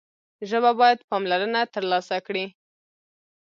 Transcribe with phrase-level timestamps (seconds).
[0.49, 2.45] ژبه باید پاملرنه ترلاسه کړي.